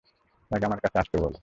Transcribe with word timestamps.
তাকে 0.51 0.63
আমার 0.65 0.79
কাছে 0.79 0.97
আসতে 0.99 1.17
বল। 1.23 1.33